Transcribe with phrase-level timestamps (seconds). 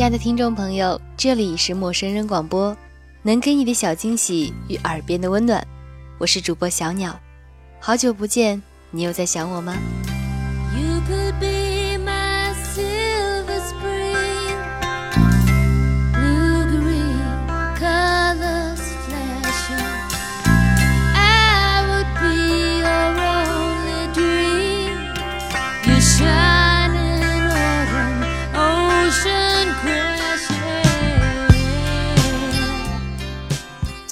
[0.00, 2.74] 亲爱的听众朋友，这里是陌生人广播，
[3.20, 5.62] 能给你的小惊喜与耳边的温暖，
[6.16, 7.20] 我是主播小鸟，
[7.78, 9.76] 好久不见，你又在想我吗？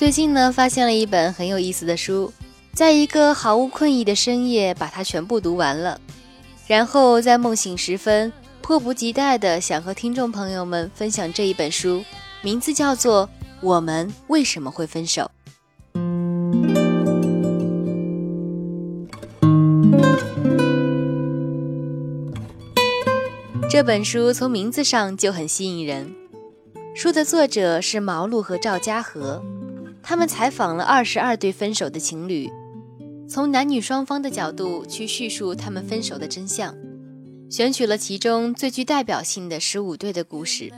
[0.09, 2.33] 最近呢，发现了一本很有意思的书，
[2.73, 6.01] 在一个毫无困意的深夜，把它全部读完了，
[6.67, 12.03] 然后在梦醒时分，迫不及待的想和听众朋友们分享这一本书，
[12.41, 13.27] 名字叫做
[13.61, 15.31] 《我们为什么会分手》。
[23.69, 26.11] 这本书从名字上就很吸引人，
[26.95, 29.45] 书的作者是毛路和赵家和。
[30.02, 32.50] 他们采访了二十二对分手的情侣，
[33.28, 36.74] 从男女双方的角度去叙述他们分手的真相，
[37.50, 40.72] 选取了其中最具代表性的十五对的故事。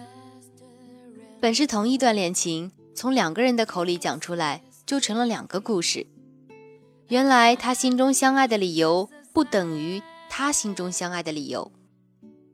[1.40, 6.06] 本是同一段恋情，从两个人的口里讲出来，就成了两个故事。
[7.08, 11.70] 原来他心中相爱的理由，不等于他心中相爱的理由；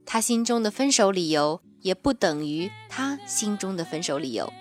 [0.04, 4.52] 他心中的分手理由，也不等于他心中的分手理由。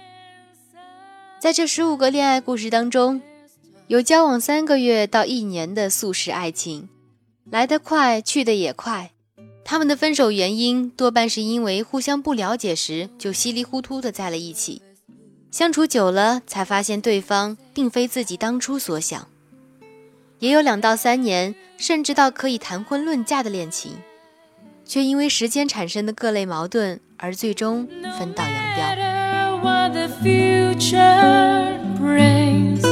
[1.46, 3.22] 在这十五个恋爱故事当中，
[3.86, 6.90] 有交往三个月到一年的速食爱情，
[7.52, 9.12] 来得快，去得也快。
[9.64, 14.82] 他们的分手原因多半是因为互相不了解时就稀里糊涂的在了一起，
[15.52, 19.28] 相处久了才发现对方并非自己当初所想。
[20.40, 23.92] 也有两到三年，甚至到可以谈婚论嫁的恋情，
[24.84, 29.25] 却因为时间产生的各类矛盾而最终分道扬镳。
[29.96, 32.84] The future brings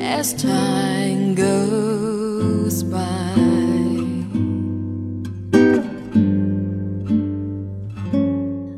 [0.00, 2.96] as time goes by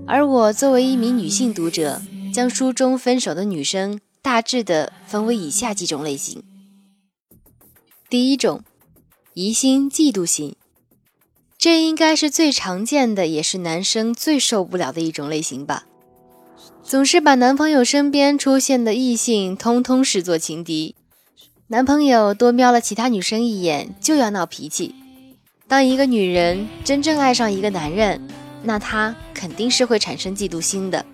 [0.07, 2.03] 而我作为一名女性读者，
[2.33, 6.43] 将书中分手的女生大致的分为以下几种类型。
[8.09, 8.63] 第一种，
[9.35, 10.57] 疑心嫉妒型，
[11.57, 15.88] 这应该是最常见的，也是男生最受不了的一种类型吧。
[16.89, 20.95] 总是把男朋友身边出现的异性通通视作情敌，
[21.67, 24.95] 男朋友多瞄了其他女生一眼就要闹脾气。
[25.67, 28.27] 当一个女人真正爱上一个男人，
[28.63, 31.05] 那她肯定是会产生嫉妒心的。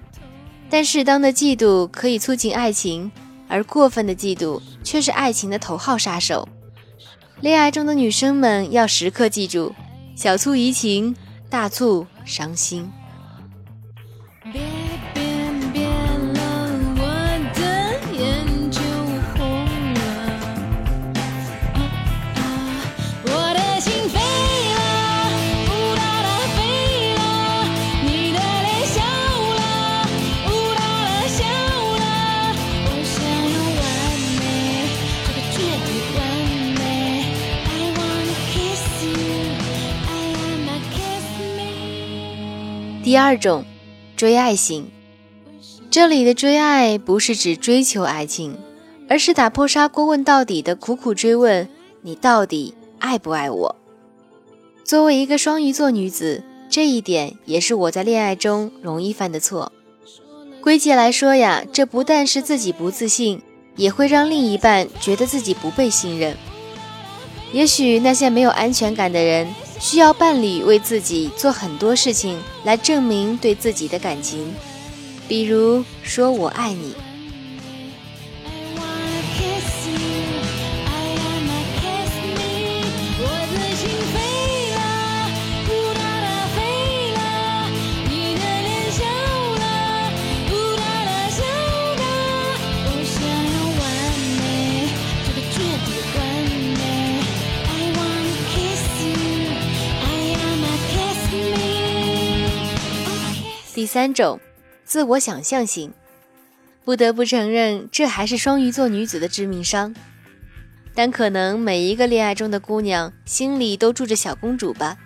[0.71, 3.11] 但适当的嫉妒可以促进爱情，
[3.49, 6.49] 而过分的嫉妒却是爱情的头号杀手。
[7.41, 9.75] 恋爱中的女生们要时刻记住：
[10.15, 11.17] 小醋怡情，
[11.51, 12.89] 大醋伤心。
[43.15, 43.65] 第二种，
[44.17, 44.91] 追爱型。
[45.89, 48.59] 这里的追爱不是指追求爱情，
[49.09, 51.69] 而是打破砂锅问到底的苦苦追问：
[52.03, 53.77] 你到底爱不爱我？
[54.83, 59.71] 作为一个双鱼座女子，这一点也是我在恋爱中容易犯的错。
[60.61, 63.41] 归结来说呀，这不但是自己不自信，
[63.77, 66.37] 也会让另一半觉得自己不被信任。
[67.55, 69.47] 也许那些没有安全感的人。
[69.81, 74.55] 需要伴侣为自己做很多事情来证明对自己的感情，
[75.29, 76.95] 比如说我爱你。
[103.75, 104.39] 第三种，
[104.85, 105.93] 自我想象型，
[106.85, 109.93] 不得不承认，这还是双鱼座女子的致命伤。
[110.95, 114.97] 但可能每一个恋爱中的姑娘心里都住着小公主吧，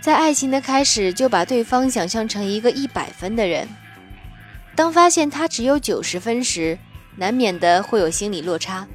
[0.00, 3.66] 在爱情的开始就把对方想象成一个一百分的人，
[4.76, 6.78] 当发现他只有九十分时，
[7.16, 8.86] 难免的会有心理落差。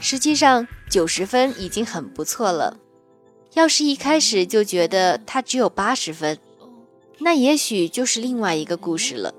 [0.00, 2.76] 实际上，九十分已经很不错了，
[3.54, 6.38] 要是一开始就觉得他只有八十分。
[7.18, 9.34] 那也许就是另外一个故事了。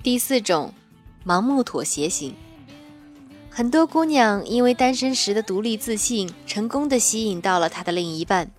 [0.00, 0.72] 第四种，
[1.26, 2.34] 盲目妥协型。
[3.50, 8.50] 很多姑娘因为单身时的独立自信，成功的吸引到了她的另一半，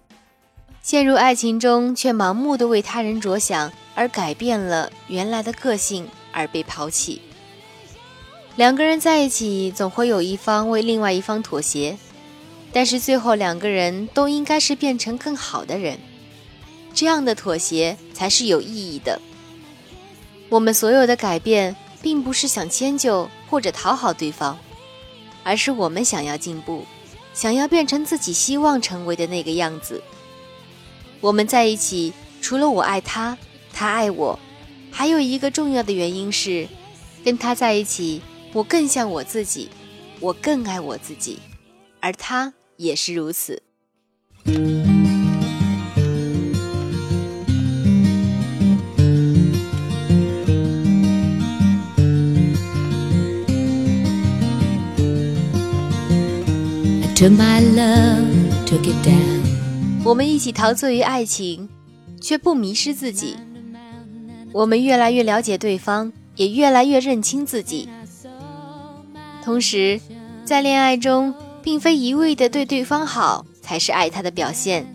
[0.82, 7.22] 陷入爱情中却盲目的为他人着想，而改变了原来的个性而被抛弃。
[8.56, 11.98] 两个人在一起，总会有一方为另外一方妥协，
[12.74, 16.00] 但是最后两个人都应该是变成更好的人，
[16.94, 19.22] 这样的妥协才是有意义的。
[20.50, 24.58] 我们所有的改变，并不是想迁就或者讨好对方，
[25.44, 26.86] 而是我们想要进步，
[27.34, 30.02] 想要变成自己希望成为的那个样子。
[31.22, 33.38] 我们在一起，除了我爱他，
[33.74, 34.40] 他爱我，
[34.90, 36.68] 还有一个重要的原因是，
[37.26, 38.22] 跟他在一起，
[38.54, 39.70] 我更像我自己，
[40.22, 41.40] 我更爱我自己，
[42.00, 43.62] 而他也是如此。
[60.10, 61.70] 我们一起陶醉于爱情，
[62.20, 63.38] 却不迷失自己。
[64.52, 67.88] 我们越来越了解对方，也越来越认清自己。
[69.44, 70.02] 同时，
[70.44, 74.92] 在恋爱中，并非一味的对对方好才是爱他的表现，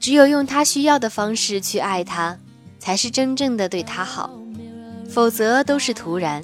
[0.00, 2.36] 只有用他需要的方式去爱他，
[2.80, 4.28] 才是真正的对他好，
[5.08, 6.42] 否则都是徒然。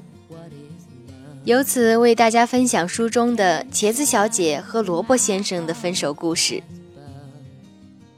[1.43, 6.63] 由此为大家分享书中的茄子小姐和萝卜先生的分手故事。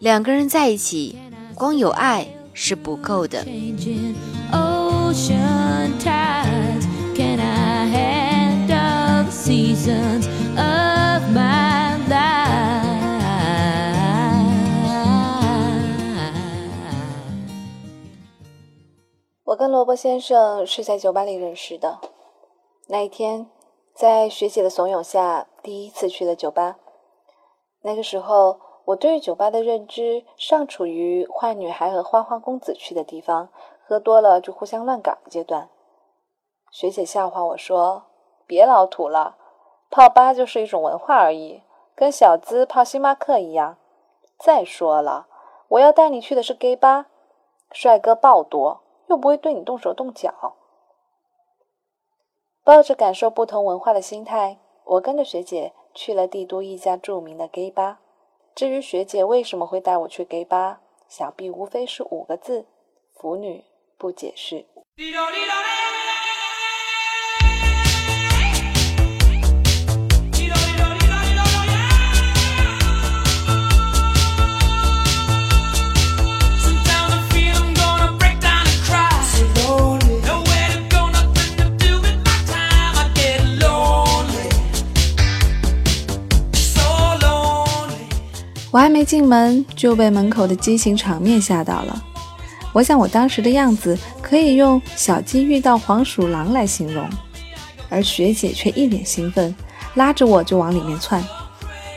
[0.05, 1.19] 两个人在一起，
[1.55, 3.43] 光有爱是不够的。
[19.45, 21.99] 我跟萝卜先生是在酒吧里认识的。
[22.89, 23.47] 那一天，
[23.95, 26.77] 在学姐的怂恿下，第一次去了酒吧。
[27.81, 33.49] 那个时候，我对酒吧的认知尚处于坏女孩和花花公子去的地方，
[33.87, 35.71] 喝多了就互相乱搞的阶段。
[36.71, 38.05] 学姐笑话我说
[38.47, 39.37] ：“别老土了，
[39.91, 41.63] 泡吧就是一种文化而已，
[41.95, 43.79] 跟小资泡星巴克一样。
[44.39, 45.29] 再说了，
[45.69, 47.07] 我要带你去的是 gay 吧，
[47.71, 50.57] 帅哥爆多，又不会对你动手动脚。”
[52.63, 58.01] 抱着感受不同文化的心态，我跟着学姐去了帝都一家著名的 gay 吧。
[58.55, 62.67] 至于学姐为什么会带我去 gay 吧，想必无非是五个字：
[63.13, 63.65] 腐女
[63.99, 64.65] 不解释。
[89.15, 92.05] 进门就被门口的激情场面吓到了。
[92.73, 97.09] 我想我当时的样子可以用“小鸡遇到黄鼠狼”来形容，
[97.89, 99.55] 而学姐却一脸兴奋，
[99.95, 101.25] 拉着我就往里面窜。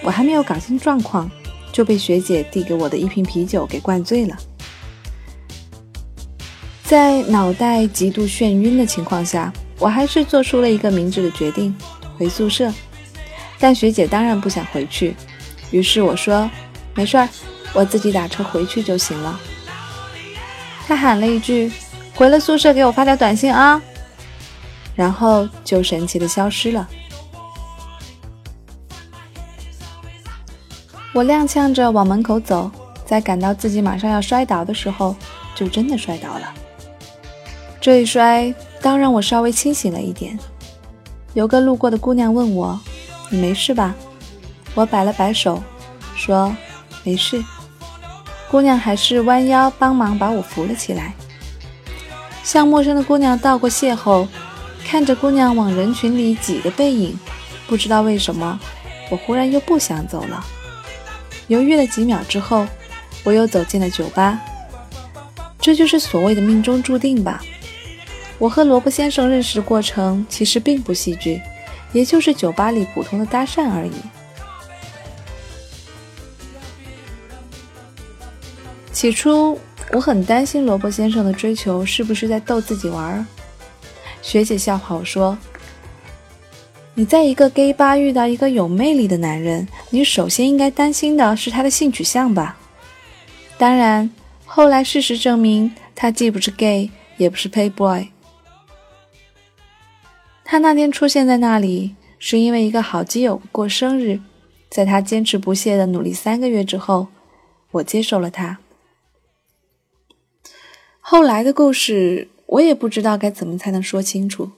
[0.03, 1.27] 我还没有搞清状况，
[1.71, 4.37] 就被学姐递给我的一瓶啤酒给灌醉了。
[6.83, 11.75] 在脑袋极度眩晕的情况下，我还是做出了一个明智的决定，
[12.15, 12.71] 回宿舍。
[13.57, 15.15] 但学姐当然不想回去，
[15.71, 16.47] 于是我说。
[16.97, 17.29] 没事儿，
[17.73, 19.39] 我自己打车回去就行了。
[20.87, 21.71] 他喊了一句
[22.15, 23.79] ：“回了宿舍给我发条短信啊！”
[24.95, 26.89] 然后就神奇的消失了。
[31.13, 32.71] 我踉跄着往门口走，
[33.05, 35.15] 在感到自己马上要摔倒的时候，
[35.53, 36.51] 就真的摔倒了。
[37.79, 38.51] 这一摔，
[38.81, 40.37] 当让我稍微清醒了一点。
[41.35, 42.79] 有个路过的姑娘问我
[43.29, 43.93] ：“你没事吧？”
[44.73, 45.61] 我摆了摆手，
[46.15, 46.51] 说。
[47.07, 47.41] 没事，
[48.51, 51.13] 姑娘还是弯腰帮忙把我扶了起来。
[52.43, 54.27] 向陌生的姑娘道过谢后，
[54.85, 57.17] 看着姑娘往人群里挤的背影，
[57.65, 58.59] 不知道为什么，
[59.09, 60.45] 我忽然又不想走了。
[61.47, 62.67] 犹豫了几秒之后，
[63.23, 64.41] 我又走进了酒吧。
[65.61, 67.41] 这就是所谓的命中注定吧。
[68.37, 71.41] 我和萝卜先生认识的过程其实并不戏剧，
[71.93, 73.93] 也就是酒吧里普通的搭讪而已。
[78.97, 79.55] 起初
[79.93, 83.23] 我很担心萝卜先生的追求是不是在逗自己玩儿。
[84.23, 85.37] 学姐笑话我说
[86.95, 92.57] ：“你在一个 gay 吧遇到一个有魅力的男人，你首先应该担心的是他的性取向吧？”
[93.55, 94.09] 当然，
[94.47, 98.07] 后来事实证明，他既不是 gay，也不是 pay boy。
[100.43, 104.19] 他那天出现在那里，是因为一个好基友过生日，
[104.71, 107.05] 在他坚持不懈的努力三个月之后，
[107.69, 108.57] 我接受了他。
[111.09, 114.51] 后来的故事，我也不知道该怎么才能说清楚。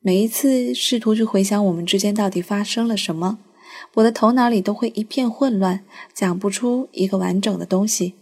[0.00, 3.38] 每一次试图去回想我们之间到底发生了什么，
[3.94, 8.14] 我的头脑里都会一片混乱，讲不出一个完整的东西，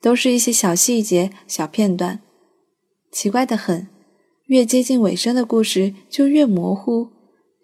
[0.00, 2.20] 都是一些小细节、小片段。
[3.10, 3.88] 奇怪的很，
[4.46, 7.08] 越接近尾声的故事就越模糊，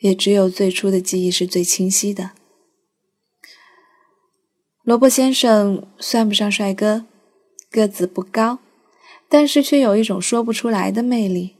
[0.00, 2.32] 也只有最初的记忆是最清晰的。
[4.82, 7.06] 萝卜先生算不上帅哥，
[7.70, 8.58] 个子不高。
[9.28, 11.56] 但是却有一种说不出来的魅力，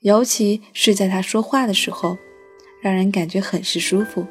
[0.00, 2.18] 尤其是在他说话的时候，
[2.82, 4.26] 让人感觉很是舒服。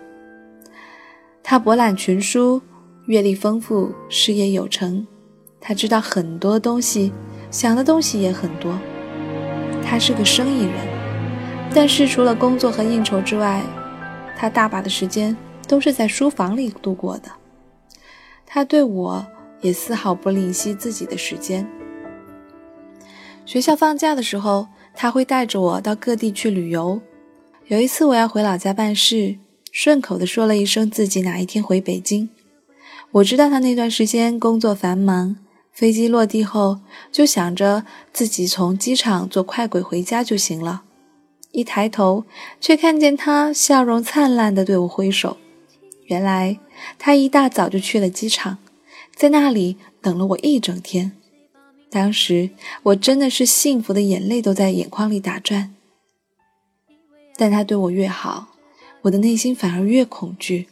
[1.42, 2.62] 他博览群书，
[3.08, 5.08] 阅历丰富，事业有成。
[5.62, 7.12] 他知道很多东西，
[7.50, 8.78] 想的东西也很多。
[9.84, 10.74] 他是个生意人，
[11.74, 13.64] 但是除了工作和应酬之外，
[14.38, 15.36] 他大把的时间
[15.68, 17.32] 都是在书房里度过的。
[18.46, 19.26] 他对我
[19.62, 21.66] 也丝毫不吝惜自己的时间。
[23.50, 27.02] 学校放假的时候，他会带着我到各地去旅游。
[27.66, 29.40] 有一次我要回老家办事，
[29.72, 32.30] 顺口的说了一声自己哪一天回北京。
[33.10, 35.36] 我知道他那段时间工作繁忙，
[35.72, 40.84] 飞机落地后就想着自己从机场坐快轨回家就行了。
[41.52, 42.26] 一抬头，
[42.62, 45.38] 却看见他笑容灿烂的对我挥手。
[46.06, 46.60] 原来
[47.00, 48.60] 他一大早就去了机场，
[49.16, 51.14] 在那里等了我一整天。
[51.92, 52.52] 当时
[52.84, 55.74] 我真的是幸福的眼泪都在眼眶里打转，
[57.36, 58.50] 但他对我越好，
[59.02, 60.68] 我的内心反而越恐惧。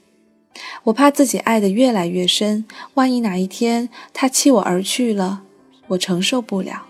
[0.83, 5.43] 我怕自己爱的越来越深，万一哪一天他弃我而去了，
[5.87, 6.85] 我承受不了。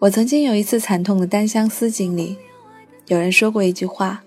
[0.00, 2.36] 我曾经有一次惨痛的单相思经历，
[3.06, 4.22] 有人说过一句话：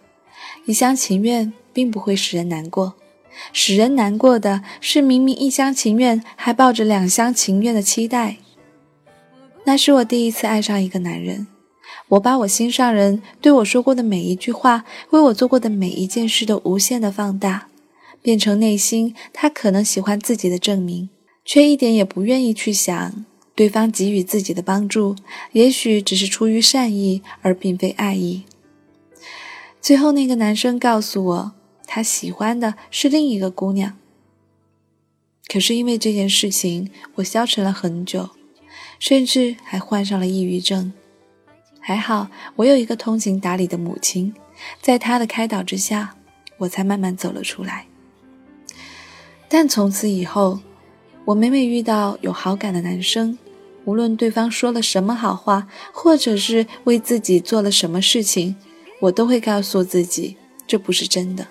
[0.66, 2.96] 一厢情愿并不会使人难过。
[3.54, 8.38] 使人难过的是，明明一厢情愿，还抱着两厢情愿的期待。
[9.66, 11.48] 那是我第一次爱上一个男人，
[12.10, 17.68] 我把我心上人对我说过的每一句话，为我做过的每一件事都无限的放大，
[18.22, 21.10] 变成内心他可能喜欢自己的证明，
[21.46, 25.16] 却一点也不愿意去想，对方给予自己的帮助，
[25.52, 28.44] 也许只是出于善意，而并非爱意。
[29.80, 31.52] 最后，那个男生告诉我。
[31.94, 33.98] 他喜欢的是另一个姑娘，
[35.50, 38.30] 可是因为这件事情，我消沉了很久，
[38.98, 40.94] 甚至还患上了抑郁症。
[41.82, 44.34] 还好我有一个通情达理的母亲，
[44.80, 46.16] 在她的开导之下，
[46.60, 47.88] 我才慢慢走了出来。
[49.50, 50.62] 但从此以后，
[51.26, 53.38] 我每每遇到有好感的男生，
[53.84, 58.56] 无论对方说了什么好话，或者是为自己做了什么事情，
[59.02, 61.46] 我都会告诉自己，这不是真的。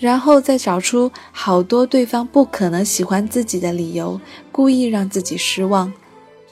[0.00, 4.20] 然后再找出好多对方不可能喜欢自己的理由，
[4.52, 5.92] 故意让自己失望。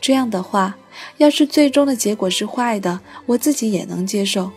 [0.01, 0.77] 这样的话，
[1.19, 4.51] 要是最终的结果是坏的，我自己也能接受。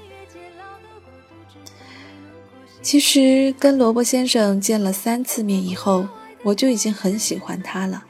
[2.82, 6.08] 其实跟萝卜先生见了三次面以后，
[6.42, 8.06] 我就已经很喜欢他了。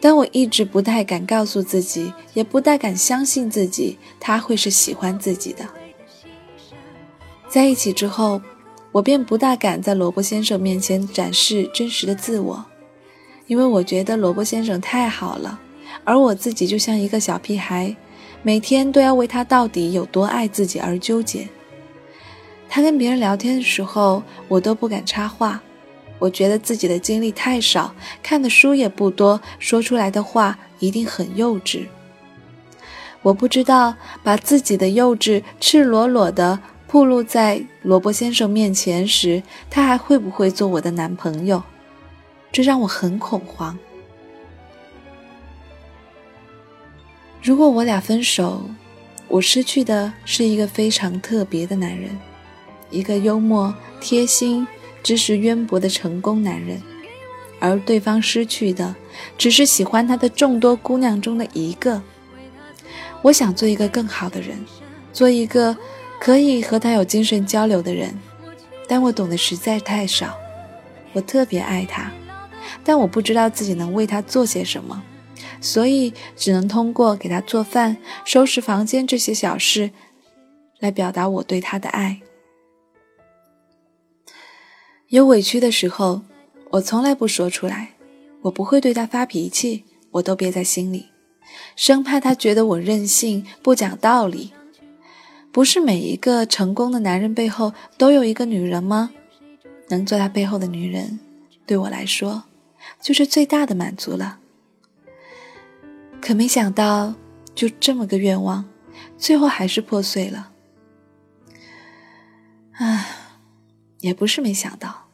[0.00, 5.64] 但我一直不太敢告诉自己，也不太敢相信自己他会是喜欢自己的。
[7.48, 8.40] 在一起之后。
[8.92, 12.64] 我便不大敢在萝卜先生面前展示真实的自我，
[13.46, 15.60] 因为我觉得萝卜先生太好了，
[16.02, 17.94] 而我自己就像一个小屁孩，
[18.42, 21.48] 每天都要为他到底有多爱自己而纠结。
[22.68, 25.62] 他跟别人聊天的时候，我都不敢插话，
[26.18, 27.94] 我觉得自己的经历太少，
[28.24, 31.86] 看的书也不多，说出来的话一定很幼稚。
[33.22, 33.94] 我不知道
[34.24, 36.58] 把自己的幼稚赤裸裸的。
[36.92, 41.62] 暴露在萝卜先生面前时，他还会不会做我的男朋友？
[42.50, 43.78] 这让我很恐慌。
[47.40, 48.68] 如果我俩分手，
[49.28, 52.10] 我失去的是一个非常特别的男人，
[52.90, 54.66] 一个幽默、贴心、
[55.00, 56.82] 知识渊博的成功男人，
[57.60, 58.96] 而对方失去的
[59.38, 62.02] 只是喜欢他的众多姑娘中的一个。
[63.22, 64.58] 我想做一个更好的人，
[65.12, 65.76] 做一个。
[66.20, 68.14] 可以和他有精神交流的人，
[68.86, 70.36] 但我懂得实在太少。
[71.14, 72.12] 我特别爱他，
[72.84, 75.02] 但我不知道自己能为他做些什么，
[75.62, 77.96] 所以只能通过给他做饭、
[78.26, 79.90] 收拾房间这些小事，
[80.78, 82.20] 来表达我对他的爱。
[85.08, 86.20] 有委屈的时候，
[86.72, 87.94] 我从来不说出来，
[88.42, 91.06] 我不会对他发脾气，我都憋在心里，
[91.74, 94.52] 生怕他觉得我任性、不讲道理。
[95.52, 99.10] 不是每一个成功的男人背后都有一个女人吗？
[99.88, 101.18] 能做他背后的女人，
[101.66, 102.44] 对我来说
[103.00, 104.38] 就是最大的满足了。
[106.20, 107.14] 可没想到，
[107.54, 108.64] 就这么个愿望，
[109.18, 110.52] 最后还是破碎了。
[112.72, 113.06] 唉，
[114.00, 115.08] 也不是没想到，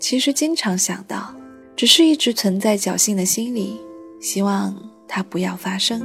[0.00, 1.34] 其实经常想到，
[1.76, 3.80] 只是一直存在侥幸的心理，
[4.20, 6.04] 希望它不要发生。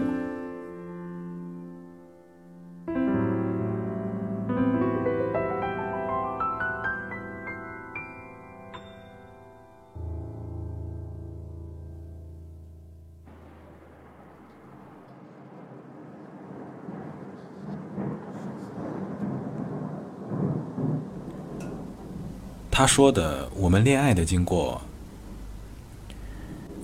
[22.82, 24.82] 他说的我们恋爱的经过，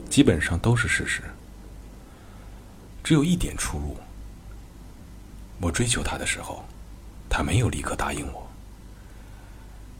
[0.08, 1.24] 基本上都是事实，
[3.04, 3.98] 只有一点出入。
[5.60, 6.63] 我追求他的时候，
[7.27, 8.48] 他没有立刻答应我。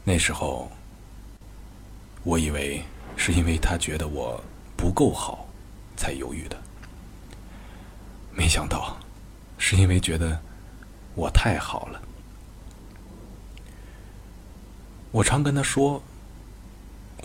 [0.04, 0.70] 那时候，
[2.22, 2.80] 我以为
[3.16, 4.40] 是因为他觉得我
[4.76, 5.48] 不够好，
[5.96, 6.56] 才犹豫的。
[8.32, 8.96] 没想到，
[9.58, 10.40] 是因为觉得
[11.16, 12.00] 我太好了。
[15.18, 16.00] 我常跟他说，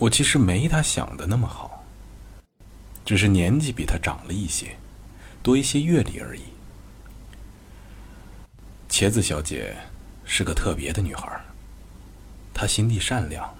[0.00, 1.84] 我其实没他想的那么好，
[3.04, 4.76] 只是年纪比他长了一些，
[5.44, 6.42] 多一些阅历而已。
[8.88, 9.76] 茄子小姐
[10.24, 11.40] 是个特别的女孩，
[12.52, 13.54] 她心地善良，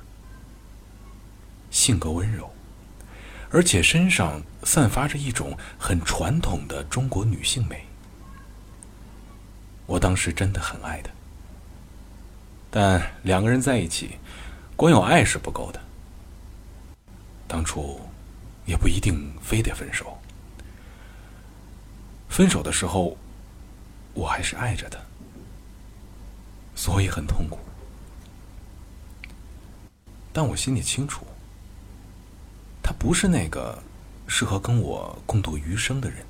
[1.70, 2.52] 性格温柔，
[3.50, 7.84] 而且身上散发着一种很传统的中国女性美。
[9.86, 11.10] 我当时真的很爱她。
[12.76, 14.18] 但两个人在一起，
[14.76, 15.80] 光有爱是不够的。
[17.46, 18.00] 当初
[18.66, 20.18] 也不一定非得分手。
[22.28, 23.16] 分手的时候，
[24.12, 25.00] 我还是爱着的，
[26.74, 27.58] 所以很痛苦。
[30.32, 31.24] 但我心里清楚，
[32.82, 33.80] 他不是那个
[34.26, 36.26] 适合跟我共度余生的人。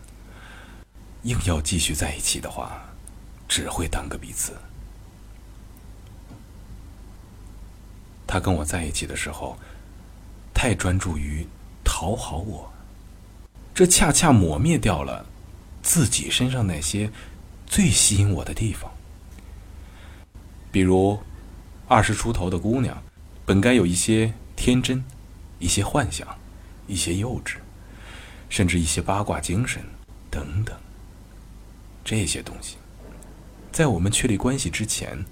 [1.22, 2.82] 硬要继续在一起的话，
[3.48, 4.52] 只会耽搁彼此。
[8.34, 9.56] 他跟我在一起的时候，
[10.52, 11.46] 太专注于
[11.84, 12.68] 讨好我，
[13.72, 15.24] 这恰恰抹灭掉了
[15.84, 17.08] 自己身上那些
[17.64, 18.90] 最吸引我的地方。
[20.72, 21.16] 比如，
[21.86, 23.00] 二十出头的姑娘，
[23.46, 25.04] 本该有一些天真，
[25.60, 26.26] 一些幻想，
[26.88, 27.54] 一些幼稚，
[28.48, 29.80] 甚至一些八卦精神
[30.28, 30.76] 等等。
[32.04, 32.78] 这些东西，
[33.70, 35.24] 在我们确立关系之前，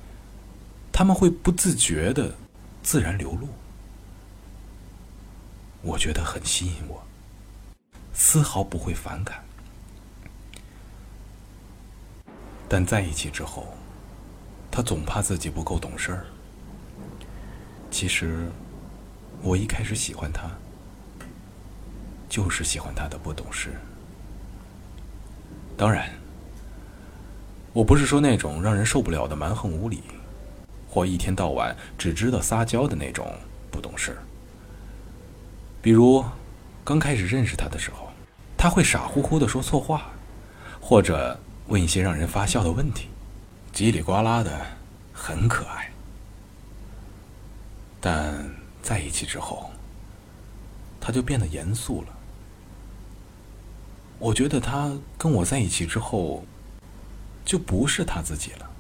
[0.93, 2.33] 他们会不自觉的。
[2.83, 3.49] 自然流露，
[5.83, 7.03] 我觉得很吸引我，
[8.13, 9.43] 丝毫不会反感。
[12.69, 13.73] 但在一起之后，
[14.71, 16.27] 他总怕自己不够懂事儿。
[17.91, 18.51] 其实，
[19.43, 20.51] 我一开始喜欢他，
[22.29, 23.71] 就是喜欢他的不懂事。
[25.77, 26.11] 当然，
[27.73, 30.03] 我不是说那种让人受不了的蛮横无理。
[30.93, 33.35] 或一天到晚只知道撒娇的那种
[33.71, 34.15] 不懂事。
[35.81, 36.23] 比如，
[36.85, 38.11] 刚开始认识他的时候，
[38.59, 40.13] 他会傻乎乎的说错话，
[40.83, 43.09] 或者问一些让人发笑的问题，
[43.73, 44.67] 叽里呱啦的，
[45.15, 45.91] 很可爱。
[47.99, 49.71] 但在一起之后，
[51.01, 52.09] 他就变得严肃了。
[54.19, 56.45] 我觉得他跟我在一起之后，
[57.47, 58.71] 就不是他自己了，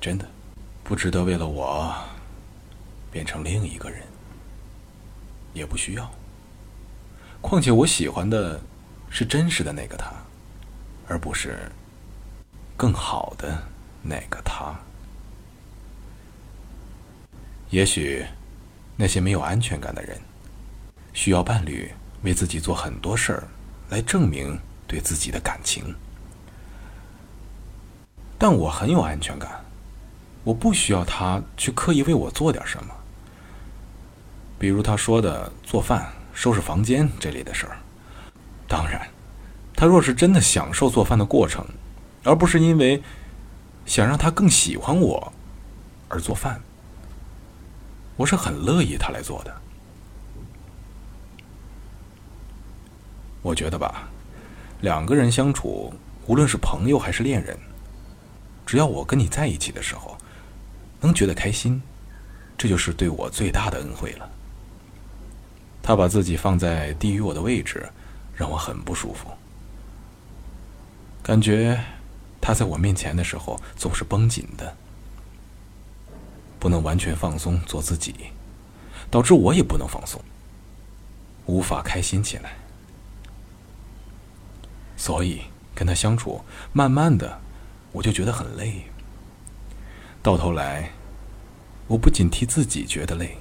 [0.00, 0.24] 真的。
[0.84, 1.94] 不值得为了我
[3.10, 4.02] 变成另一个人，
[5.54, 6.10] 也不需要。
[7.40, 8.60] 况且我喜欢的
[9.08, 10.12] 是真实的那个他，
[11.08, 11.58] 而不是
[12.76, 13.62] 更好的
[14.02, 14.74] 那个他。
[17.70, 18.24] 也许
[18.96, 20.20] 那些没有安全感的人，
[21.14, 21.90] 需要伴侣
[22.22, 23.48] 为自己做很多事儿
[23.88, 25.94] 来证明对自己的感情，
[28.36, 29.61] 但我很有安全感。
[30.44, 32.94] 我不需要他去刻意为我做点什么，
[34.58, 37.78] 比如他说的做饭、收拾房间这类的事儿。
[38.66, 39.08] 当然，
[39.76, 41.64] 他若是真的享受做饭的过程，
[42.24, 43.02] 而不是因为
[43.86, 45.32] 想让他更喜欢我
[46.08, 46.60] 而做饭，
[48.16, 49.54] 我是很乐意他来做的。
[53.42, 54.08] 我觉得吧，
[54.80, 55.92] 两个人相处，
[56.26, 57.58] 无论是朋友还是恋人，
[58.64, 60.16] 只要我跟你在一起的时候，
[61.02, 61.82] 能觉得开心，
[62.56, 64.30] 这就是对我最大的恩惠了。
[65.82, 67.90] 他把自己放在低于我的位置，
[68.34, 69.28] 让我很不舒服。
[71.22, 71.82] 感觉
[72.40, 74.76] 他在我面前的时候总是绷紧的，
[76.58, 78.14] 不能完全放松做自己，
[79.10, 80.20] 导致我也不能放松，
[81.46, 82.54] 无法开心起来。
[84.96, 85.42] 所以
[85.74, 87.40] 跟他相处，慢慢的
[87.90, 88.84] 我就觉得很累。
[90.22, 90.88] 到头来，
[91.88, 93.36] 我不仅替自己觉得累，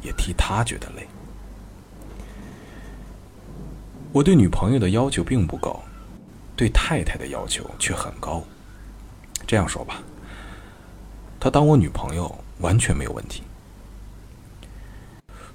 [0.00, 1.06] 也替他觉得累。
[4.12, 5.82] 我对女朋友的要求并不高，
[6.54, 8.44] 对太太的要求却很高。
[9.44, 10.00] 这样说吧，
[11.40, 13.42] 她当我女朋友完全没有问题。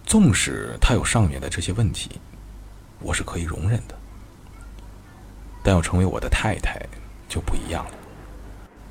[0.06, 2.20] 纵使她有上面的这些问题，
[3.00, 3.96] 我是可以容忍的。
[5.64, 6.86] 但要成为我的太太
[7.30, 7.92] 就不一样了。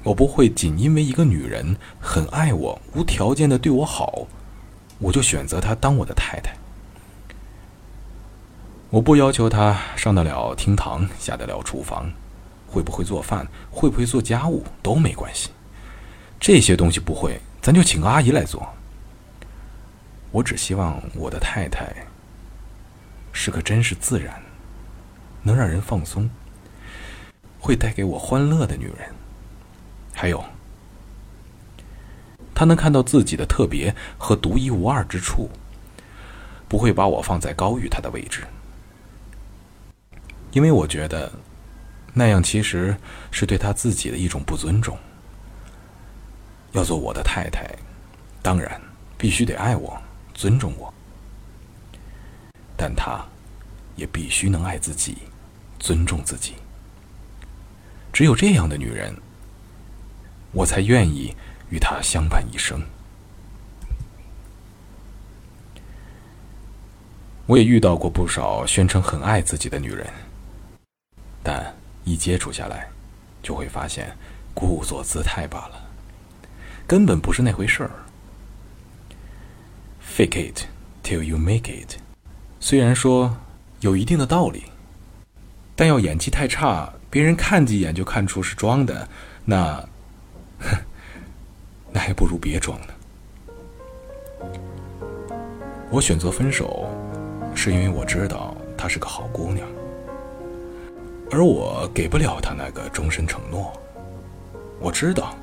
[0.03, 4.27] 我不会仅因为一个女人很爱我，无条件的对我好，
[4.99, 6.55] 我就选择她当我的太太。
[8.91, 12.11] 我不要求她上得了厅堂，下得了厨房，
[12.67, 15.51] 会不会做饭，会不会做家务都没关系。
[16.41, 18.69] 这些东西不会，咱就请个阿姨来做。
[20.33, 21.95] 我只希望我的太太
[23.33, 24.43] 是个真实自然，
[25.43, 26.29] 能让人放松。
[27.61, 29.15] 会带给我欢乐的女人，
[30.15, 30.45] 还有，
[32.55, 35.51] 她能看到自己的特别和独一无二之处，
[36.69, 38.45] 不会把我放在高于她的位置，
[40.53, 41.33] 因为我觉得
[42.15, 42.97] 那样其实
[43.31, 44.97] 是对她自己的一种不尊重。
[46.73, 47.69] 要做我的太太，
[48.41, 48.81] 当然
[49.19, 50.01] 必须得爱我、
[50.33, 50.93] 尊重我，
[52.77, 53.23] 但她
[53.95, 55.19] 也必须能爱自己、
[55.79, 56.55] 尊重自己。
[58.11, 59.15] 只有这样的女人，
[60.53, 61.35] 我才愿意
[61.71, 62.81] 与她相伴一生。
[67.47, 70.07] 我也遇到过不少宣称很爱自己的女人，
[71.43, 72.89] 但一接触下来，
[73.43, 74.17] 就会发现
[74.55, 75.91] 故作姿态罢了，
[76.87, 77.91] 根本不是那回事儿。
[80.17, 80.67] Fake it
[81.03, 81.97] till you make it，
[82.61, 83.37] 虽然说
[83.81, 84.65] 有一定的道理，
[85.75, 86.93] 但要演技太差。
[87.11, 89.09] 别人看几眼就看出是装的，
[89.45, 89.87] 那，
[90.63, 90.77] 哼
[91.93, 92.87] 那还不如别装呢。
[95.91, 96.89] 我选择分手，
[97.55, 99.69] 是因为我知道她是个好姑娘，
[101.31, 103.73] 而我给不了她那个终身承诺。
[104.81, 105.35] 我知道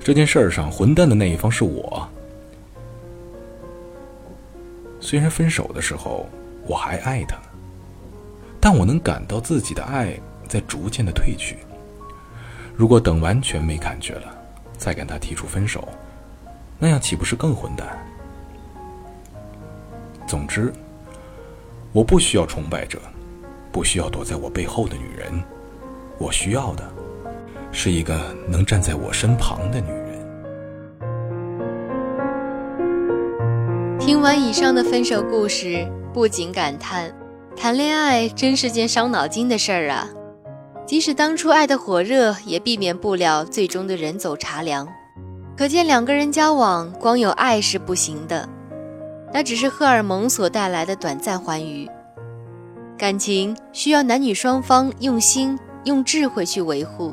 [0.00, 2.08] 这件事上混蛋的那一方是我。
[5.00, 6.28] 虽然分手的时候
[6.66, 7.36] 我还爱她，
[8.60, 10.18] 但我能感到自己的爱。
[10.48, 11.58] 在逐渐的褪去。
[12.74, 14.34] 如果等完全没感觉了，
[14.78, 15.86] 再跟他提出分手，
[16.78, 17.86] 那样岂不是更混蛋？
[20.26, 20.72] 总之，
[21.92, 23.00] 我不需要崇拜者，
[23.72, 25.42] 不需要躲在我背后的女人，
[26.18, 26.84] 我需要的，
[27.72, 30.06] 是一个能站在我身旁的女人。
[33.98, 37.12] 听完以上的分手故事，不禁感叹：
[37.56, 40.08] 谈恋爱真是件伤脑筋的事儿啊！
[40.88, 44.88] 即使当初爱的火热，也避免不了最终的人走茶凉。
[45.54, 48.48] 可见两个人交往，光有爱是不行的，
[49.30, 51.86] 那只是荷尔蒙所带来的短暂欢愉。
[52.96, 57.12] 感情需要男女双方用心、用智慧去维护。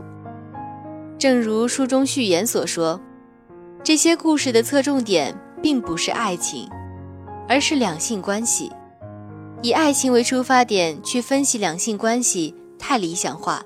[1.19, 2.97] 正如书中序言所说，
[3.83, 6.69] 这些故事的侧重点并不是爱情，
[7.49, 8.71] 而是两性关系。
[9.61, 12.55] 以爱情为出发点去分析两性关系。
[12.77, 13.63] 太理想化，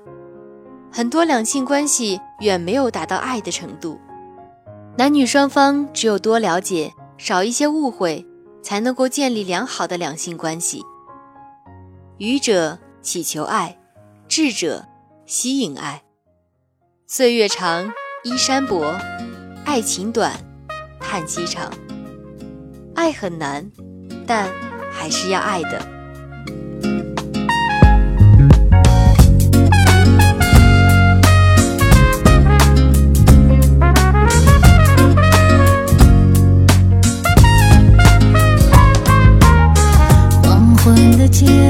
[0.92, 3.98] 很多两性关系远没有达到爱的程度。
[4.96, 8.26] 男女双方只有多了解，少一些误会，
[8.62, 10.84] 才能够建立良好的两性关系。
[12.18, 13.78] 愚者祈求爱，
[14.28, 14.86] 智者
[15.26, 16.02] 吸引爱。
[17.06, 17.92] 岁月长，
[18.24, 18.80] 衣衫薄；
[19.64, 20.32] 爱情短，
[21.00, 21.72] 叹息长。
[22.94, 23.70] 爱很难，
[24.26, 24.50] 但
[24.92, 25.99] 还是要爱的。
[41.40, 41.69] 天